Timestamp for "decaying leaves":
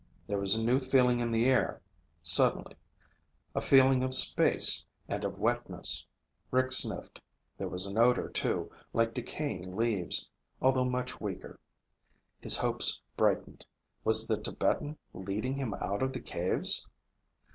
9.13-10.27